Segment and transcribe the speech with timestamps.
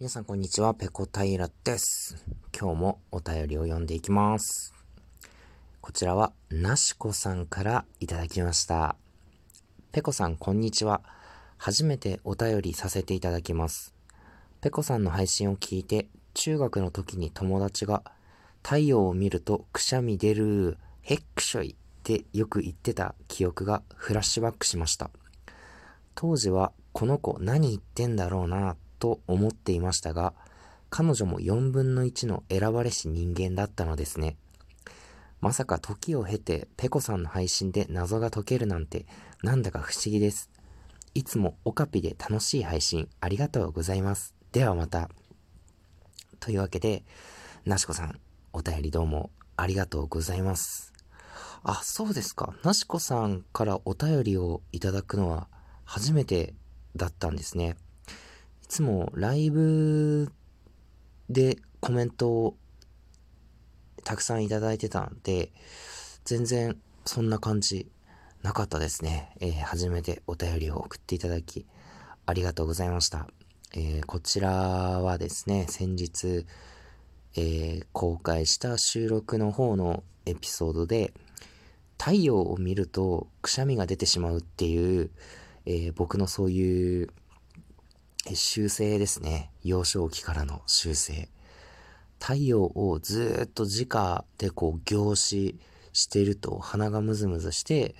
[0.00, 2.24] 皆さんこんにちは、ペコ平です。
[2.56, 4.72] 今日もお便りを読んでいきます。
[5.80, 8.94] こちらは、なしこさんからいただきました。
[9.90, 11.00] ペコさんこんにちは。
[11.56, 13.92] 初めてお便りさせていただきます。
[14.60, 18.04] ペコさんの配信を聞いて、中学の時に友達が、
[18.62, 21.74] 太陽を見るとくしゃみ出る、ヘックショイっ
[22.04, 25.10] てよく言ってた記憶がフラッシュバックしました。
[26.14, 30.34] 当時は、この子何言ってんだろうなと思っていましたが、
[30.90, 34.36] 彼女も4分の1の選ばれし人間だったのですね。
[35.40, 39.06] まさか時を経てペコさんの配信で謎が解けるなんて
[39.42, 40.50] なんだか不思議です。
[41.14, 44.34] いつもオカピで楽しい配信ありがとうございます。
[44.52, 45.10] ではまた。
[46.40, 47.04] というわけで、
[47.64, 48.20] なしこさん、
[48.52, 50.92] お便りどうもありがとうございます。
[51.62, 52.54] あ、そうですか。
[52.62, 55.48] なしこさんからお便りをいただくのは
[55.84, 56.54] 初めて
[56.96, 57.76] だったんですね。
[58.68, 60.30] つもライブ
[61.30, 62.56] でコメントを
[64.04, 65.50] たくさんいただいてたんで、
[66.24, 67.90] 全然そんな感じ
[68.42, 69.34] なかったですね。
[69.40, 71.66] えー、初めてお便りを送っていただき、
[72.26, 73.28] ありがとうございました。
[73.74, 76.46] えー、こちらはですね、先日、
[77.36, 81.12] えー、公開した収録の方のエピソードで、
[81.98, 85.10] 太陽を見るとくしゃみが出てしまうっていう、
[85.66, 87.10] え僕のそういう
[88.34, 89.50] 修正ですね。
[89.62, 91.28] 幼少期からの修正。
[92.20, 95.58] 太陽をずっと直でこう凝視
[95.92, 97.94] してると鼻がムズムズして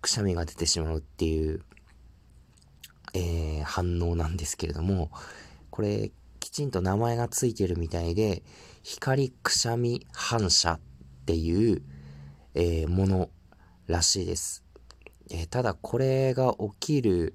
[0.00, 1.62] くしゃみが出てしまうっていう、
[3.14, 5.10] えー、反応なんですけれども、
[5.70, 8.42] これきちんと名前がついてるみたいで、
[8.82, 10.80] 光くしゃみ反射っ
[11.26, 11.82] ていう、
[12.54, 13.30] えー、もの
[13.86, 14.64] らしいです。
[15.30, 17.34] えー、ただこれが起きる、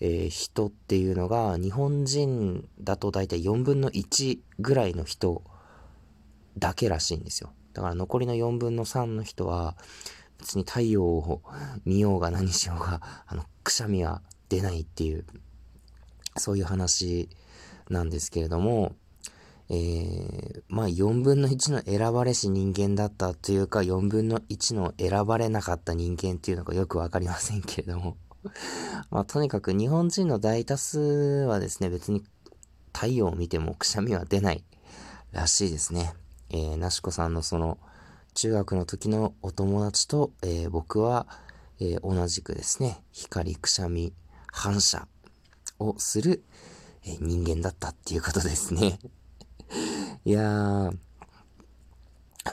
[0.00, 5.42] えー、人っていうのが日本人だと大体4分の1ぐらいの人
[6.56, 7.52] だけらしいんですよ。
[7.72, 9.76] だから残りの4分の3の人は
[10.38, 11.42] 別に太陽を
[11.84, 15.24] 見ようが何しようが、あの、くしゃみは出ないっていう、
[16.36, 17.28] そういう話
[17.90, 18.94] なんですけれども、
[19.70, 28.16] えー、まあ4分の1の選ばれし人間だったというか4分の1の選ばれなかった人間っていうのがよくわかりませんけれども
[29.10, 32.24] まあ、とにかく日本人の大多数はですね、別に
[32.92, 34.64] 太陽を見てもくしゃみは出ない
[35.32, 36.14] らしいですね。
[36.50, 37.78] えー、なしこさんのその
[38.34, 41.26] 中学の時のお友達と、えー、僕は、
[41.80, 44.12] えー、同じくですね、光くしゃみ
[44.52, 45.06] 反射
[45.78, 46.44] をする、
[47.04, 48.98] えー、人間だったっていうことですね。
[50.24, 50.96] いやー、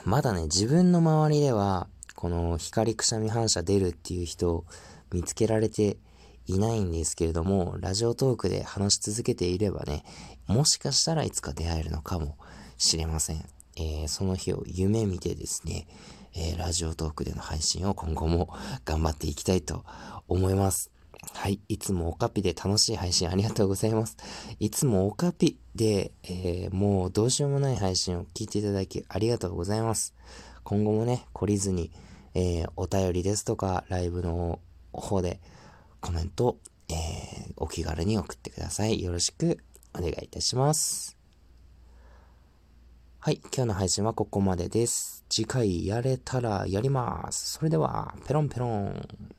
[0.04, 4.64] まだね、自分の周りでは、この光くしゃみ反射出るっていう人を
[5.12, 5.98] 見つけられて
[6.46, 10.02] いないんですけれども、ラジオトークで話し続けていればね、
[10.46, 12.36] もしかしたらいつか出会えるのかも
[12.78, 13.44] しれません。
[13.76, 15.86] えー、その日を夢見てですね、
[16.34, 18.48] えー、ラジオトークでの配信を今後も
[18.84, 19.84] 頑張っていきたいと
[20.28, 20.90] 思います。
[21.32, 21.60] はい。
[21.68, 24.16] いつもオカピで楽しい配信ありがとうございます。
[24.60, 30.14] いつもオカピで、えー、もうどうしようもない配信を聞いていただきありがとうございます。
[30.66, 31.92] 今後もね、懲りずに、
[32.34, 34.58] えー、お便りですとか、ライブの
[34.92, 35.40] 方で
[36.00, 36.56] コメント、
[36.88, 39.00] えー、お気軽に送ってください。
[39.00, 39.58] よろしく
[39.94, 41.16] お願いいたします。
[43.20, 45.24] はい、今日の配信はここまでです。
[45.28, 47.52] 次回やれたらやります。
[47.58, 49.35] それでは、ペロンペロン。